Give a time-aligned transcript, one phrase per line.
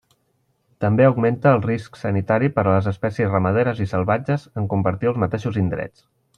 [0.85, 5.25] També augmenta el risc sanitari per a les espècies ramaderes i salvatges en compartir els
[5.27, 6.07] mateixos indrets.